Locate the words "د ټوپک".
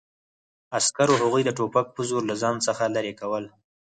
1.45-1.87